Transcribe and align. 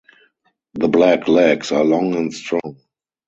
The 0.73 0.87
black 0.87 1.27
legs 1.27 1.71
are 1.71 1.83
long 1.83 2.15
and 2.15 2.33
strong. 2.33 2.81